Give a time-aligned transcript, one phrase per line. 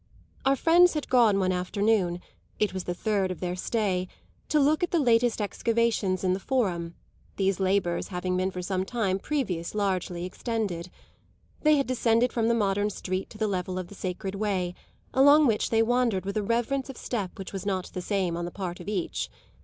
[0.47, 2.21] Our friends had gone one afternoon
[2.57, 4.07] it was the third of their stay
[4.49, 6.95] to look at the latest excavations in the Forum,
[7.35, 10.89] these labours having been for some time previous largely extended.
[11.61, 14.73] They had descended from the modern street to the level of the Sacred Way,
[15.13, 18.45] along which they wandered with a reverence of step which was not the same on
[18.45, 19.29] the part of each.